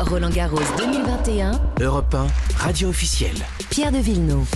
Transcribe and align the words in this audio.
Roland 0.00 0.30
Garros 0.30 0.58
2021. 0.76 1.52
Europe 1.80 2.14
1, 2.14 2.26
radio 2.58 2.88
officielle. 2.88 3.36
Pierre 3.70 3.92
de 3.92 3.98
Villeneuve. 3.98 4.50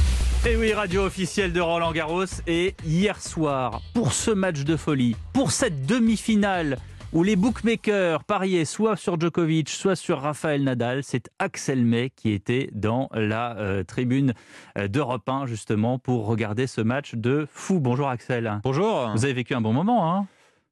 Et 0.44 0.56
oui, 0.56 0.72
radio 0.72 1.02
officielle 1.04 1.52
de 1.52 1.60
Roland 1.60 1.92
Garros. 1.92 2.24
Et 2.48 2.74
hier 2.84 3.20
soir, 3.20 3.80
pour 3.94 4.12
ce 4.12 4.32
match 4.32 4.64
de 4.64 4.76
folie, 4.76 5.14
pour 5.32 5.52
cette 5.52 5.86
demi-finale 5.86 6.78
où 7.12 7.22
les 7.22 7.36
bookmakers 7.36 8.24
pariaient 8.24 8.64
soit 8.64 8.96
sur 8.96 9.18
Djokovic, 9.18 9.68
soit 9.68 9.96
sur 9.96 10.20
Rafael 10.20 10.64
Nadal, 10.64 11.04
c'est 11.04 11.30
Axel 11.38 11.84
May 11.84 12.10
qui 12.10 12.32
était 12.32 12.68
dans 12.72 13.08
la 13.12 13.56
euh, 13.58 13.84
tribune 13.84 14.34
euh, 14.76 14.88
d'Europe 14.88 15.28
1 15.28 15.46
justement 15.46 16.00
pour 16.00 16.26
regarder 16.26 16.66
ce 16.66 16.80
match 16.80 17.14
de 17.14 17.46
fou. 17.50 17.78
Bonjour 17.78 18.08
Axel. 18.08 18.60
Bonjour. 18.64 19.10
Vous 19.14 19.24
avez 19.24 19.34
vécu 19.34 19.54
un 19.54 19.60
bon 19.60 19.72
moment, 19.72 20.12
hein? 20.12 20.26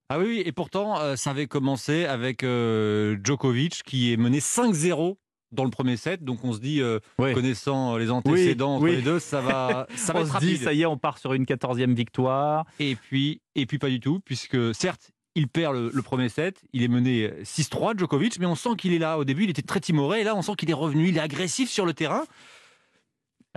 Ah 0.08 0.18
oui, 0.20 0.24
oui, 0.26 0.42
et 0.46 0.52
pourtant, 0.52 1.00
euh, 1.00 1.16
ça 1.16 1.30
avait 1.30 1.46
commencé 1.48 2.04
avec 2.04 2.44
euh, 2.44 3.16
Djokovic 3.24 3.82
qui 3.84 4.12
est 4.12 4.16
mené 4.16 4.38
5-0 4.38 5.16
dans 5.52 5.64
le 5.64 5.70
premier 5.70 5.96
set. 5.96 6.22
Donc 6.22 6.44
on 6.44 6.52
se 6.52 6.60
dit, 6.60 6.80
euh, 6.80 7.00
Oui. 7.18 7.32
connaissant 7.32 7.96
les 7.96 8.10
antécédents 8.10 8.76
entre 8.76 8.84
oui. 8.84 8.96
les 8.96 9.02
deux, 9.02 9.18
ça 9.18 9.40
va, 9.40 9.86
ça 9.96 10.12
va 10.12 10.20
On 10.20 10.22
être 10.22 10.34
se 10.34 10.38
dit, 10.38 10.46
rapide. 10.52 10.62
ça 10.62 10.72
y 10.72 10.82
est, 10.82 10.86
on 10.86 10.96
part 10.96 11.18
sur 11.18 11.32
une 11.32 11.44
14e 11.44 11.92
victoire. 11.94 12.66
Et 12.78 12.94
puis, 12.94 13.40
et 13.56 13.66
puis 13.66 13.78
pas 13.78 13.88
du 13.88 13.98
tout, 13.98 14.20
puisque 14.24 14.74
certes, 14.74 15.10
il 15.34 15.48
perd 15.48 15.74
le, 15.74 15.90
le 15.92 16.02
premier 16.02 16.28
set, 16.28 16.62
il 16.72 16.82
est 16.82 16.88
mené 16.88 17.30
6-3 17.42 17.98
Djokovic, 17.98 18.38
mais 18.38 18.46
on 18.46 18.54
sent 18.54 18.70
qu'il 18.78 18.92
est 18.94 18.98
là. 18.98 19.18
Au 19.18 19.24
début, 19.24 19.44
il 19.44 19.50
était 19.50 19.60
très 19.62 19.80
timoré, 19.80 20.20
et 20.20 20.24
là, 20.24 20.34
on 20.36 20.42
sent 20.42 20.52
qu'il 20.56 20.70
est 20.70 20.74
revenu, 20.74 21.08
il 21.08 21.16
est 21.16 21.20
agressif 21.20 21.68
sur 21.68 21.84
le 21.84 21.92
terrain. 21.94 22.22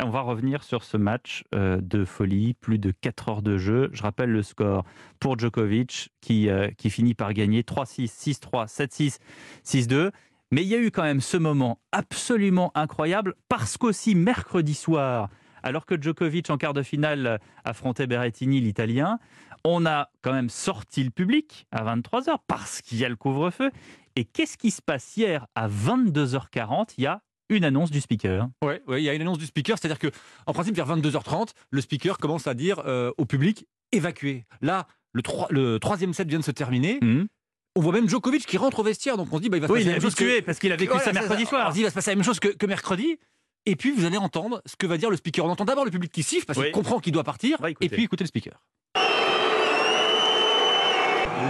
On 0.02 0.12
va 0.12 0.22
revenir 0.22 0.64
sur 0.64 0.84
ce 0.84 0.96
match 0.96 1.44
euh, 1.54 1.82
de 1.82 2.06
folie, 2.06 2.54
plus 2.54 2.80
de 2.80 2.92
4 2.92 3.30
heures 3.30 3.42
de 3.42 3.58
jeu. 3.58 3.90
Je 3.92 4.02
rappelle 4.02 4.32
le 4.32 4.44
score 4.44 4.86
pour 5.20 5.38
Djokovic 5.38 6.10
qui, 6.22 6.50
euh, 6.50 6.70
qui 6.78 6.90
finit 6.90 7.16
par 7.16 7.34
gagner 7.34 7.64
3-6, 7.64 8.08
6-3, 8.08 8.68
7-6, 8.68 9.18
6-2. 9.66 10.12
Mais 10.52 10.64
il 10.64 10.70
y 10.70 10.76
a 10.76 10.80
eu 10.80 10.90
quand 10.90 11.04
même 11.04 11.20
ce 11.20 11.36
moment 11.36 11.80
absolument 11.92 12.72
incroyable 12.76 13.36
parce 13.50 13.78
qu'aussi 13.78 14.16
mercredi 14.16 14.74
soir, 14.74 15.30
alors 15.64 15.86
que 15.86 16.02
Djokovic 16.02 16.50
en 16.50 16.58
quart 16.58 16.74
de 16.74 16.82
finale 16.82 17.40
affrontait 17.66 18.08
Berrettini, 18.08 18.62
l'Italien, 18.62 19.20
on 19.66 19.86
a 19.86 20.10
quand 20.22 20.32
même 20.32 20.50
sorti 20.50 21.04
le 21.04 21.12
public 21.12 21.68
à 21.72 21.84
23h 21.84 22.38
parce 22.48 22.82
qu'il 22.82 23.00
y 23.00 23.06
a 23.06 23.10
le 23.10 23.18
couvre-feu. 23.18 23.70
Et 24.16 24.24
qu'est-ce 24.24 24.58
qui 24.58 24.72
se 24.72 24.82
passe 24.82 25.18
hier 25.18 25.46
à 25.56 25.68
22h40 25.68 26.94
Il 26.98 27.04
y 27.04 27.08
a 27.08 27.22
une 27.50 27.64
annonce 27.64 27.92
du 27.92 28.00
speaker. 28.02 28.48
Ouais, 28.64 28.82
ouais, 28.88 29.02
il 29.02 29.06
y 29.06 29.10
a 29.10 29.14
une 29.14 29.22
annonce 29.22 29.38
du 29.40 29.46
speaker, 29.46 29.78
c'est-à-dire 29.78 30.00
que 30.00 30.08
en 30.46 30.54
principe 30.54 30.76
vers 30.76 30.88
22h30, 30.88 31.50
le 31.72 31.82
speaker 31.82 32.18
commence 32.18 32.48
à 32.48 32.54
dire 32.54 32.82
euh, 32.86 33.12
au 33.18 33.26
public 33.26 33.66
évacuer. 33.92 34.46
Là, 34.62 34.88
le, 35.14 35.22
troi- 35.22 35.48
le 35.50 35.80
troisième 35.80 36.14
set 36.14 36.28
vient 36.28 36.40
de 36.40 36.44
se 36.44 36.52
terminer. 36.52 37.00
Mhm. 37.02 37.28
On 37.76 37.82
voit 37.82 37.94
même 37.94 38.10
Djokovic 38.10 38.46
qui 38.46 38.58
rentre 38.58 38.80
au 38.80 38.84
vestiaire, 38.84 39.16
donc 39.18 39.28
on 39.32 39.38
se 39.38 39.42
dit 39.44 39.50
bah, 39.50 39.58
il 39.58 39.62
va 39.62 39.68
se 39.68 39.72
Oui, 39.74 39.80
passer 39.80 39.86
il 39.86 39.90
la 39.90 39.94
même 39.94 40.02
chose 40.02 40.16
que- 40.16 40.42
parce 40.42 40.60
qu'il 40.60 40.72
a 40.72 40.76
vécu 40.76 40.90
Voilà, 40.92 41.04
ça 41.06 41.14
mercredi 41.14 41.44
ça. 41.44 41.50
soir. 41.50 41.66
On 41.68 41.70
se 41.70 41.74
dit 41.76 41.80
il 41.82 41.84
va 41.84 41.90
se 41.90 41.96
passer 41.96 42.12
la 42.12 42.16
même 42.16 42.26
chose 42.26 42.40
que, 42.40 42.50
que 42.50 42.66
mercredi. 42.66 43.18
Et 43.66 43.76
puis 43.76 43.92
vous 43.92 44.06
allez 44.06 44.18
entendre 44.18 44.62
ce 44.66 44.76
que 44.76 44.88
va 44.88 44.98
dire 44.98 45.10
le 45.10 45.18
speaker. 45.18 45.46
On 45.46 45.50
entend 45.50 45.66
d'abord 45.66 45.86
le 45.86 45.92
public 45.92 46.12
qui 46.12 46.24
siffle 46.24 46.46
parce 46.46 46.58
Oui. 46.60 46.66
qu'il 46.66 46.74
comprend 46.74 47.00
qu'il 47.00 47.14
doit 47.14 47.24
partir. 47.24 47.58
Et 47.82 47.90
puis 47.90 48.04
écoutez 48.04 48.24
le 48.24 48.28
speaker. 48.28 48.64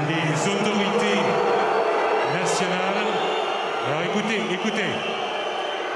les 0.09 0.51
autorités 0.51 1.19
nationales. 2.33 3.07
Alors 3.87 4.01
écoutez, 4.03 4.39
écoutez, 4.53 4.89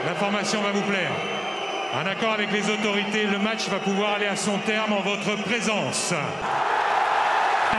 l'information 0.06 0.62
va 0.62 0.72
vous 0.72 0.82
plaire. 0.82 1.12
En 1.94 2.06
accord 2.06 2.32
avec 2.32 2.52
les 2.52 2.70
autorités, 2.70 3.26
le 3.26 3.38
match 3.38 3.68
va 3.70 3.80
pouvoir 3.80 4.14
aller 4.16 4.26
à 4.26 4.36
son 4.36 4.58
terme 4.59 4.94
en 4.94 5.02
votre 5.02 5.36
présence. 5.44 6.14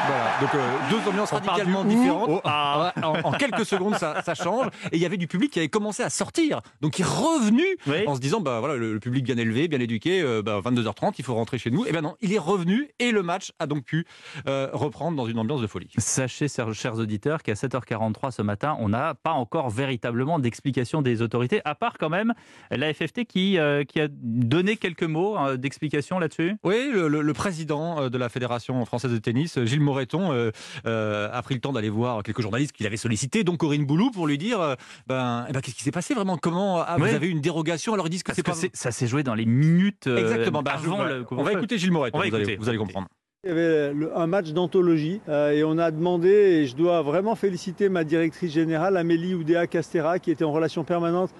Voilà, 0.06 0.40
donc 0.40 0.54
euh, 0.54 0.76
deux 0.90 1.08
ambiances 1.10 1.32
On 1.32 1.36
radicalement 1.36 1.80
ou 1.82 1.84
différentes. 1.84 2.28
au 2.28 2.40
ah. 2.44 2.92
En, 3.02 3.28
en 3.28 3.32
quelques 3.32 3.64
secondes, 3.64 3.94
ça, 3.96 4.22
ça 4.22 4.34
change. 4.34 4.66
Et 4.92 4.96
il 4.96 4.98
y 4.98 5.06
avait 5.06 5.16
du 5.16 5.26
public 5.26 5.50
qui 5.52 5.58
avait 5.58 5.68
commencé 5.68 6.02
à 6.02 6.10
sortir. 6.10 6.60
Donc 6.80 6.98
il 6.98 7.02
est 7.02 7.04
revenu 7.08 7.64
Oui. 7.86 8.06
en 8.06 8.14
se 8.14 8.20
disant 8.20 8.40
bah 8.40 8.60
voilà, 8.60 8.76
le, 8.76 8.92
le 8.94 9.00
public 9.00 9.24
bien 9.24 9.36
élevé, 9.36 9.68
bien 9.68 9.80
éduqué, 9.80 10.20
euh, 10.22 10.42
bah, 10.42 10.60
22h30, 10.64 11.14
il 11.18 11.24
faut 11.24 11.34
rentrer 11.34 11.58
chez 11.58 11.70
nous. 11.70 11.86
Et 11.86 11.92
ben 11.92 12.02
non, 12.02 12.16
il 12.20 12.32
est 12.32 12.38
revenu 12.38 12.88
et 12.98 13.10
le 13.10 13.22
match 13.22 13.52
a 13.58 13.66
donc 13.66 13.84
pu 13.84 14.04
euh, 14.48 14.68
reprendre 14.72 15.16
dans 15.16 15.26
une 15.26 15.38
ambiance 15.38 15.60
de 15.60 15.66
folie. 15.66 15.88
Sachez, 15.98 16.46
chers 16.48 16.98
auditeurs, 16.98 17.42
qu'à 17.42 17.54
7h43 17.54 18.30
ce 18.32 18.42
matin, 18.42 18.76
on 18.80 18.88
n'a 18.90 19.14
pas 19.14 19.32
encore 19.32 19.70
véritablement 19.70 20.38
d'explication 20.38 21.02
des 21.02 21.22
autorités, 21.22 21.60
à 21.64 21.74
part 21.74 21.98
quand 21.98 22.08
même 22.10 22.34
la 22.70 22.92
FFT 22.92 23.24
qui, 23.24 23.58
euh, 23.58 23.84
qui 23.84 24.00
a 24.00 24.08
donné 24.10 24.76
quelques 24.76 25.02
mots 25.04 25.38
euh, 25.38 25.56
d'explication 25.56 26.18
là-dessus. 26.18 26.56
Oui, 26.64 26.90
le, 26.92 27.08
le- 27.08 27.22
le 27.22 27.32
président 27.32 28.08
de 28.08 28.18
la 28.18 28.28
Fédération 28.28 28.84
française 28.84 29.12
de 29.12 29.18
tennis, 29.18 29.58
Gilles 29.64 29.80
Moreton, 29.84 30.32
euh, 30.32 30.50
euh, 30.86 31.28
a 31.32 31.42
pris 31.42 31.54
le 31.54 31.60
temps 31.60 31.72
d'aller 31.72 31.90
voir 31.90 32.22
quelques 32.22 32.42
journalistes 32.42 32.72
qu'il 32.72 32.86
avait 32.86 32.96
sollicités, 32.96 33.44
dont 33.44 33.56
Corinne 33.56 33.84
Boulou, 33.84 34.10
pour 34.10 34.26
lui 34.26 34.38
dire 34.38 34.60
euh, 34.60 34.74
ben, 35.06 35.46
eh 35.48 35.52
ben, 35.52 35.60
qu'est-ce 35.60 35.76
qui 35.76 35.82
s'est 35.82 35.90
passé 35.92 36.14
vraiment? 36.14 36.36
Comment 36.36 36.80
ah, 36.80 36.96
Oui. 36.98 37.08
vous 37.08 37.14
avez 37.14 37.28
eu 37.28 37.30
une 37.30 37.40
dérogation? 37.40 37.94
Alors 37.94 38.06
ils 38.06 38.10
disent 38.10 38.22
que 38.22 38.28
Parce 38.32 38.36
c'est 38.36 38.42
que 38.42 38.50
pas. 38.50 38.56
c'est- 38.56 38.74
ça 38.74 38.90
s'est 38.90 39.06
joué 39.06 39.22
dans 39.22 39.34
les 39.34 39.46
minutes 39.46 40.06
euh, 40.06 40.18
Exactement. 40.18 40.62
bah, 40.62 40.72
avant 40.74 40.98
bah, 40.98 41.08
le 41.10 41.24
on 41.30 41.42
va 41.42 41.52
écouter 41.52 41.78
Gilles 41.78 41.92
Moreton, 41.92 42.18
vous, 42.18 42.34
allez, 42.34 42.56
vous 42.56 42.78
comprendre. 42.78 43.08
Il 43.44 43.50
y 43.50 43.52
avait 43.52 43.92
un 44.14 44.26
match 44.26 44.52
d'anthologie 44.52 45.20
euh, 45.28 45.50
et 45.50 45.64
on 45.64 45.76
a 45.76 45.90
demandé, 45.90 46.28
et 46.30 46.66
je 46.66 46.74
dois 46.76 47.02
vraiment 47.02 47.34
féliciter 47.34 47.90
ma 47.90 48.02
directrice 48.02 48.52
générale, 48.52 48.96
Amélie 48.96 49.34
Oudéa 49.34 49.66
Castera, 49.66 50.18
qui 50.18 50.30
était 50.30 50.44
en 50.44 50.52
relation 50.52 50.82
permanente 50.82 51.30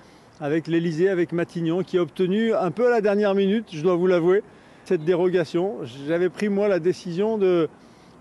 avec 0.41 0.67
l'Elysée, 0.67 1.09
avec 1.09 1.33
Matignon, 1.33 1.83
qui 1.83 1.97
a 1.97 2.03
obtenu 2.03 2.53
un 2.53 2.71
peu 2.71 2.89
à 2.89 2.91
la 2.91 3.01
dernière 3.01 3.35
minute, 3.35 3.69
je 3.73 3.81
dois 3.83 3.95
vous 3.95 4.07
l'avouer, 4.07 4.43
cette 4.85 5.05
dérogation. 5.05 5.77
J'avais 6.07 6.29
pris 6.29 6.49
moi 6.49 6.69
la 6.69 6.79
décision 6.79 7.39
de, 7.39 7.69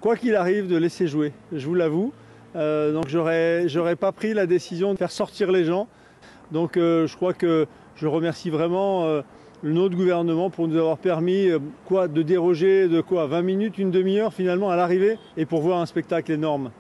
quoi 0.04 0.18
qu'il 0.18 0.36
arrive, 0.36 0.68
de 0.68 0.76
laisser 0.76 1.08
jouer, 1.08 1.32
je 1.54 1.66
vous 1.66 1.76
l'avoue. 1.76 2.12
Euh, 2.58 2.92
donc 2.92 3.08
j'aurais, 3.08 3.70
j'aurais 3.70 3.96
pas 3.96 4.12
pris 4.12 4.34
la 4.34 4.46
décision 4.46 4.92
de 4.92 4.98
faire 4.98 5.12
sortir 5.12 5.50
les 5.50 5.64
gens. 5.64 5.88
Donc 6.52 6.76
euh, 6.76 7.08
je 7.08 7.16
crois 7.16 7.34
que 7.34 7.68
je 7.96 8.06
remercie 8.06 8.50
vraiment 8.50 9.06
euh, 9.06 9.22
notre 9.64 9.96
gouvernement 9.96 10.50
pour 10.50 10.68
nous 10.68 10.76
avoir 10.76 10.98
permis 10.98 11.48
de 11.48 12.22
déroger 12.22 12.90
de 12.90 13.00
quoi 13.00 13.28
20 13.28 13.44
minutes, 13.44 13.78
une 13.78 13.92
demi-heure 13.92 14.34
finalement 14.34 14.70
à 14.70 14.76
l'arrivée 14.76 15.18
et 15.38 15.46
pour 15.46 15.62
voir 15.62 15.80
un 15.80 15.86
spectacle 15.86 16.34
énorme. 16.34 16.72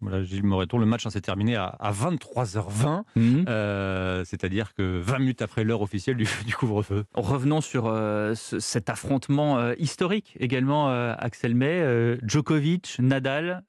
Voilà, 0.00 0.22
Gilles 0.22 0.44
Moreton, 0.44 0.76
le 0.78 0.86
match 0.86 1.06
hein, 1.06 1.10
s'est 1.10 1.20
terminé 1.22 1.56
à, 1.56 1.64
à 1.66 1.90
23h20, 1.92 3.04
Mhm. 3.16 3.44
euh, 3.48 4.22
c'est-à-dire 4.26 4.74
que 4.74 4.98
20 5.00 5.18
minutes 5.18 5.42
après 5.42 5.64
l'heure 5.64 5.80
officielle 5.82 6.16
du, 6.16 6.24
du 6.46 6.54
couvre-feu. 6.54 7.04
Revenons 7.14 7.60
sur 7.60 7.86
euh, 7.86 8.34
ce- 8.34 8.60
cet 8.60 8.90
affrontement 8.90 9.58
euh, 9.58 9.74
historique 9.78 10.36
également, 10.40 10.88
Axel 11.18 11.54
May, 11.54 12.18
Djokovic, 12.22 12.96
Nadal. 12.98 13.62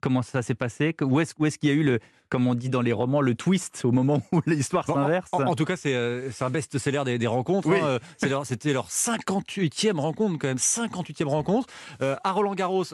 comment 0.00 0.22
ça 0.22 0.42
s'est 0.42 0.54
passé? 0.54 0.94
Où 1.00 1.20
est-ce 1.20 1.58
qu'il 1.58 1.68
y 1.68 1.72
a 1.72 1.74
eu 1.76 1.82
le, 1.82 1.98
comme 2.28 2.46
on 2.46 2.54
dit 2.54 2.68
dans 2.68 2.80
les 2.82 2.92
romans, 2.92 3.20
le 3.20 3.34
twist 3.34 3.84
au 3.84 3.92
moment 3.92 4.20
où 4.32 4.40
l'histoire 4.46 4.84
Bon, 4.86 4.94
s'inverse? 4.94 5.28
en, 5.32 5.54
tout 5.54 5.64
cas, 5.64 5.76
c'est 5.76 5.94
euh, 5.94 6.30
un 6.40 6.50
best-seller 6.50 7.02
des, 7.04 7.18
des 7.18 7.26
rencontres. 7.26 7.68
Oui. 7.68 7.76
hein, 7.80 7.84
euh, 7.86 7.98
c'est 8.18 8.28
leur- 8.28 8.44
C'était 8.44 8.72
leur 8.72 8.88
58e 8.88 9.98
rencontre, 9.98 10.38
quand 10.38 10.48
même, 10.48 10.56
58e 10.58 11.26
rencontre. 11.28 11.68
Euh, 12.02 12.16
à 12.24 12.32
Roland 12.32 12.54
Garros, 12.54 12.84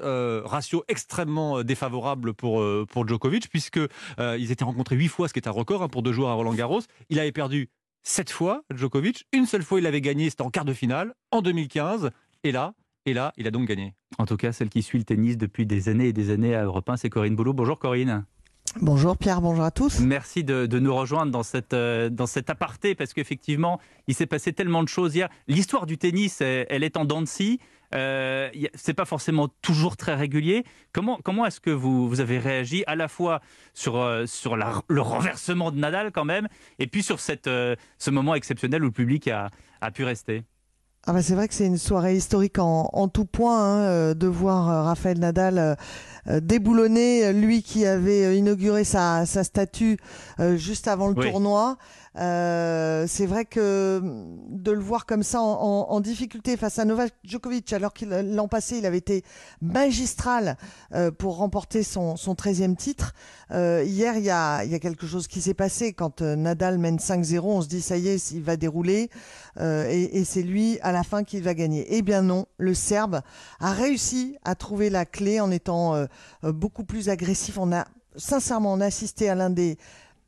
ratio 0.44 0.84
extrêmement 0.88 1.62
défavorable 1.62 2.34
pour, 2.34 2.50
euh, 2.59 2.87
pour 2.91 3.06
Djokovic, 3.06 3.49
puisque 3.49 3.78
euh, 3.78 4.37
ils 4.38 4.50
étaient 4.50 4.65
rencontrés 4.65 4.97
8 4.97 5.09
fois, 5.09 5.28
ce 5.28 5.33
qui 5.33 5.38
est 5.38 5.49
un 5.49 5.53
record 5.53 5.83
hein, 5.83 5.88
pour 5.88 6.03
deux 6.03 6.12
joueurs 6.12 6.31
à 6.31 6.34
Roland 6.34 6.55
Garros. 6.55 6.81
Il 7.09 7.21
avait 7.21 7.33
perdu 7.33 7.69
7 8.03 8.31
fois, 8.31 8.62
Djokovic. 8.75 9.27
Une 9.33 9.47
seule 9.47 9.62
fois, 9.62 9.78
il 9.78 9.87
avait 9.87 10.00
gagné, 10.00 10.31
c'était 10.31 10.43
en 10.43 10.50
quart 10.50 10.65
de 10.65 10.72
finale, 10.72 11.15
en 11.31 11.43
2015. 11.43 12.10
Et 12.43 12.53
là, 12.53 12.75
et 13.06 13.15
là, 13.15 13.33
il 13.37 13.47
a 13.47 13.50
donc 13.50 13.69
gagné. 13.69 13.94
En 14.19 14.27
tout 14.27 14.37
cas, 14.37 14.53
celle 14.53 14.69
qui 14.69 14.83
suit 14.83 14.99
le 14.99 15.05
tennis 15.05 15.37
depuis 15.37 15.66
des 15.66 15.89
années 15.89 16.09
et 16.09 16.12
des 16.12 16.31
années 16.31 16.55
à 16.55 16.65
Europe 16.65 16.89
1, 16.89 16.97
c'est 16.97 17.10
Corinne 17.10 17.37
Boulot. 17.37 17.53
Bonjour 17.53 17.78
Corinne. 17.78 18.25
Bonjour 18.81 19.16
Pierre, 19.16 19.41
bonjour 19.41 19.65
à 19.65 19.72
tous. 19.72 19.99
Merci 19.99 20.44
de, 20.44 20.66
de 20.66 20.78
nous 20.78 20.94
rejoindre 20.94 21.33
dans, 21.33 21.43
cette, 21.43 21.75
euh, 21.75 22.09
dans 22.09 22.27
cet 22.27 22.50
aparté 22.50 22.94
parce 22.94 23.12
qu'effectivement, 23.12 23.81
il 24.06 24.15
s'est 24.15 24.27
passé 24.27 24.53
tellement 24.53 24.84
de 24.84 24.89
choses 24.89 25.16
hier. 25.16 25.28
L'histoire 25.49 25.87
du 25.87 25.99
tennis, 25.99 26.41
elle, 26.41 26.66
elle 26.71 26.84
est 26.84 26.97
en 26.97 27.05
dents 27.05 27.21
de 27.21 27.27
scie. 27.27 27.59
Euh, 27.95 28.49
c'est 28.75 28.95
pas 28.95 29.05
forcément 29.05 29.49
toujours 29.62 29.97
très 29.97 30.15
régulier. 30.15 30.65
Comment, 30.93 31.19
comment 31.25 31.45
est-ce 31.47 31.61
que 31.61 31.71
vous, 31.71 32.09
vous 32.09 32.21
avez 32.21 32.39
réagi 32.39 32.84
à 32.87 32.95
la 32.95 33.09
fois 33.09 33.41
sur, 33.75 33.97
euh, 33.97 34.27
sur 34.27 34.56
la- 34.56 34.83
le 34.89 35.01
renversement 35.01 35.73
de 35.73 35.78
Nadal 35.78 36.12
quand 36.12 36.25
même, 36.25 36.47
et 36.78 36.87
puis 36.87 37.03
sur 37.03 37.19
cette, 37.21 37.47
euh, 37.48 37.75
ce 37.98 38.10
moment 38.10 38.34
exceptionnel 38.34 38.83
où 38.83 38.87
le 38.87 38.92
public 38.92 39.27
a, 39.28 39.48
a 39.81 39.91
pu 39.91 40.04
rester? 40.04 40.45
Ah 41.07 41.15
bah 41.15 41.22
c'est 41.22 41.34
vrai 41.34 41.48
que 41.48 41.54
c'est 41.54 41.66
une 41.66 41.78
soirée 41.78 42.15
historique 42.15 42.59
en, 42.59 42.91
en 42.92 43.09
tout 43.09 43.25
point 43.25 43.59
hein, 43.59 43.78
euh, 43.87 44.15
de 44.15 44.27
voir 44.27 44.84
Raphaël 44.84 45.19
Nadal 45.19 45.77
déboulonner, 46.41 47.33
lui 47.33 47.63
qui 47.63 47.87
avait 47.87 48.37
inauguré 48.37 48.84
sa, 48.84 49.25
sa 49.27 49.42
statue 49.45 49.97
juste 50.57 50.87
avant 50.89 51.09
le 51.09 51.15
Oui. 51.16 51.31
tournoi. 51.31 51.77
Euh, 52.16 53.04
c'est 53.07 53.27
vrai 53.27 53.45
que 53.45 54.01
hum, 54.03 54.36
de 54.48 54.72
le 54.72 54.80
voir 54.80 55.07
comme 55.07 55.22
ça 55.22 55.41
en, 55.41 55.53
en- 55.53 55.91
en 55.91 56.01
difficulté 56.01 56.57
face 56.57 56.80
à 56.80 56.84
Novak 56.84 57.12
Djokovic, 57.22 57.72
alors 57.72 57.92
qu'il 57.92 58.09
l'an 58.09 58.48
passé 58.48 58.78
il 58.78 58.86
avait 58.86 58.98
été 58.98 59.22
magistral 59.62 60.57
euh, 60.92 61.12
pour 61.12 61.36
remporter 61.36 61.84
son, 61.84 62.16
son 62.16 62.34
13e 62.34 62.74
titre. 62.74 63.15
Euh, 63.53 63.84
hier, 63.86 64.16
il 64.16 64.24
y 64.24 64.30
a, 64.30 64.65
y 64.65 64.74
a 64.74 64.78
quelque 64.80 65.07
chose 65.07 65.28
qui 65.28 65.41
s'est 65.41 65.54
passé. 65.54 65.92
Quand 65.92 66.21
euh, 66.21 66.34
Nadal 66.34 66.78
mène 66.78 66.97
5-0, 66.97 67.39
on 67.45 67.62
se 67.62 67.68
dit 67.68 67.80
ça 67.80 67.97
y 67.97 68.09
est, 68.09 68.33
il 68.33 68.42
va 68.42 68.56
dérouler 68.56 69.09
euh, 69.60 69.86
et, 69.89 70.18
et 70.18 70.24
c'est 70.24 70.42
lui 70.42 70.80
à 70.83 70.91
la 70.91 71.04
fin 71.04 71.22
qui 71.22 71.41
va 71.41 71.54
gagner. 71.54 71.86
Eh 71.91 72.03
bien 72.03 72.22
non, 72.22 72.47
le 72.59 72.74
Serbe 72.74 73.21
a 73.60 73.72
réussi 73.72 74.36
à 74.45 74.56
trouver 74.56 74.91
la 74.91 75.04
clé 75.06 75.39
en 75.41 75.53
étant 75.53 75.95
euh, 75.95 76.06
euh, 76.42 76.51
beaucoup 76.53 76.83
plus 76.84 77.09
agressif. 77.09 77.56
On 77.56 77.72
a 77.72 77.86
sincèrement 78.16 78.72
on 78.72 78.80
a 78.80 78.86
assisté 78.86 79.28
à 79.28 79.36
l'un 79.36 79.51
des 79.51 79.78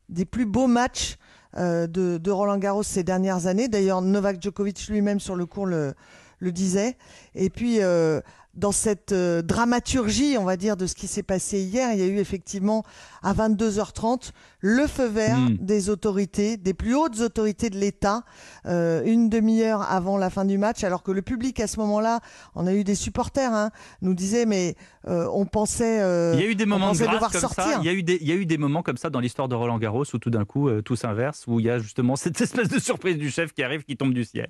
des 0.09 0.25
plus 0.25 0.47
beaux 0.47 0.67
matchs 0.69 1.17
euh, 1.57 1.87
de, 1.87 2.19
de 2.19 2.31
Roland 2.31 2.59
Garros 2.59 2.83
ces 2.83 3.03
dernières 3.03 3.47
années. 3.47 3.69
D'ailleurs, 3.69 4.03
Novak 4.03 4.43
Djokovic 4.43 4.89
lui-même 4.89 5.21
sur 5.21 5.37
le 5.37 5.47
cours 5.47 5.67
le, 5.67 5.95
le 6.39 6.53
disait. 6.53 6.97
Et 7.35 7.51
puis, 7.51 7.83
euh, 7.83 8.21
dans 8.55 8.73
cette 8.73 9.13
euh, 9.13 9.43
dramaturgie, 9.43 10.37
on 10.39 10.45
va 10.45 10.57
dire, 10.57 10.77
de 10.77 10.87
ce 10.87 10.95
qui 10.95 11.07
s'est 11.07 11.23
passé 11.23 11.61
hier, 11.61 11.93
il 11.93 11.99
y 11.99 12.03
a 12.03 12.07
eu 12.07 12.19
effectivement 12.19 12.85
à 13.23 13.33
22h30 13.35 14.31
le 14.61 14.87
feu 14.87 15.07
vert 15.07 15.33
Mm. 15.39 15.57
des 15.61 15.91
autorités, 15.91 16.57
des 16.57 16.75
plus 16.75 16.95
hautes 16.95 17.21
autorités 17.21 17.71
de 17.71 17.79
l'État, 17.79 18.25
euh, 18.67 19.03
une 19.05 19.29
demi-heure 19.29 19.83
avant 19.83 20.19
la 20.19 20.31
fin 20.31 20.45
du 20.45 20.59
match, 20.59 20.85
alors 20.85 21.03
que 21.03 21.11
le 21.11 21.23
public 21.23 21.59
à 21.61 21.67
ce 21.67 21.79
moment-là, 21.81 22.21
on 22.55 22.67
a 22.67 22.75
eu 22.75 22.85
des 22.85 22.95
supporters, 22.95 23.53
hein, 23.53 23.71
nous 24.03 24.15
disait 24.15 24.47
mais 24.47 24.77
euh, 25.09 25.27
on 25.33 25.47
pensait, 25.47 26.01
euh, 26.01 26.35
Il 26.35 26.41
y 26.41 26.45
a 26.45 26.49
eu 26.49 26.55
des 26.55 26.67
moments 26.67 26.93
de 26.93 26.99
devoir 26.99 27.31
comme 27.31 27.41
sortir. 27.41 27.65
ça. 27.65 27.79
Il 27.81 27.87
y, 27.87 27.89
a 27.89 27.93
eu 27.93 28.03
des, 28.03 28.19
il 28.21 28.29
y 28.29 28.33
a 28.33 28.37
eu 28.37 28.47
des 28.47 28.59
moments 28.59 28.83
comme 28.83 28.97
ça 28.97 29.11
dans 29.11 29.21
l'histoire 29.21 29.49
de 29.49 29.55
Roland 29.55 29.79
Garros 29.79 30.05
où 30.13 30.19
tout 30.19 30.31
d'un 30.31 30.45
coup 30.45 30.71
tout 30.83 30.97
s'inverse, 30.97 31.45
où 31.47 31.59
il 31.61 31.67
y 31.67 31.71
a 31.71 31.79
justement 31.79 32.17
cette 32.17 32.41
espèce 32.41 32.69
de 32.69 32.79
surprise 32.79 33.17
du 33.17 33.31
chef 33.31 33.53
qui 33.53 33.63
arrive, 33.63 33.83
qui 33.85 33.97
tombe 33.97 34.13
du 34.15 34.25
ciel. 34.25 34.49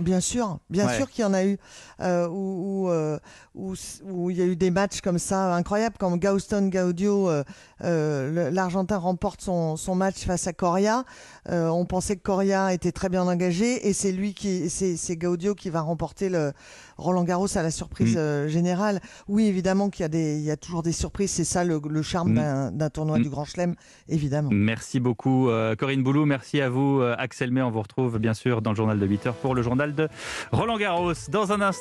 Bien 0.00 0.20
sûr, 0.20 0.58
bien 0.70 0.86
Ouais. 0.86 0.96
sûr 0.96 1.08
qu'il 1.10 1.22
y 1.22 1.24
en 1.24 1.34
a 1.34 1.44
eu 1.44 1.58
euh, 2.00 2.26
où, 2.26 2.86
où, 2.86 2.90
euh, 2.90 3.18
où, 3.54 3.74
où 4.10 4.30
il 4.30 4.36
y 4.38 4.42
a 4.42 4.46
eu 4.46 4.56
des 4.56 4.70
matchs 4.70 5.00
comme 5.00 5.18
ça 5.18 5.54
incroyables, 5.54 5.96
comme 5.98 6.18
Gauston 6.18 6.70
Gaudio, 6.72 7.28
euh, 7.28 7.44
euh, 7.84 8.50
l'Argentin 8.50 8.96
remporte 8.96 9.42
son, 9.42 9.76
son 9.76 9.94
match 9.94 10.24
face 10.24 10.46
à 10.46 10.52
Coria. 10.54 11.04
Euh, 11.50 11.68
on 11.68 11.84
pensait 11.84 12.16
que 12.16 12.22
Coria 12.22 12.72
était 12.72 12.90
très 12.90 13.10
bien 13.10 13.22
engagé 13.28 13.86
et 13.86 13.92
c'est 13.92 14.12
lui 14.12 14.34
qui, 14.34 14.68
c'est 14.70 14.96
c'est 14.96 15.16
Gaudio 15.16 15.54
qui 15.54 15.68
va 15.70 15.82
remporter 15.82 16.28
le 16.30 16.52
Roland 17.02 17.24
Garros 17.24 17.56
à 17.56 17.62
la 17.62 17.70
surprise 17.70 18.14
Mm. 18.14 18.18
euh, 18.18 18.48
générale. 18.48 19.00
Oui, 19.28 19.46
évidemment 19.46 19.90
qu'il 19.90 20.02
y 20.02 20.06
a 20.06 20.08
des, 20.08 20.36
il 20.38 20.44
y 20.44 20.50
a 20.50 20.56
toujours 20.56 20.82
des 20.82 20.92
surprises. 20.92 21.30
C'est 21.30 21.44
ça 21.44 21.64
le, 21.64 21.80
le 21.88 22.02
charme 22.02 22.32
Mm. 22.32 22.70
d'un- 22.76 22.90
tournoi 22.90 23.18
Mm. 23.18 23.22
du 23.22 23.28
Grand 23.30 23.44
Chelem, 23.44 23.74
évidemment. 24.08 24.48
Merci 24.52 25.00
beaucoup 25.00 25.48
euh, 25.50 25.74
Corinne 25.76 26.02
Boulou, 26.02 26.24
merci 26.26 26.60
à 26.60 26.68
vous 26.70 27.00
euh, 27.00 27.14
Axel 27.18 27.50
May. 27.50 27.62
On 27.62 27.70
vous 27.70 27.82
retrouve 27.82 28.18
bien 28.18 28.34
sûr 28.34 28.62
dans 28.62 28.70
le 28.70 28.76
journal 28.76 28.98
de 28.98 29.06
8 29.06 29.26
heures 29.26 29.34
pour 29.34 29.54
le 29.54 29.62
journal 29.62 29.94
de 29.94 30.08
Roland 30.52 30.78
Garros. 30.78 31.12
Dans 31.30 31.52
un 31.52 31.60
instant. 31.60 31.72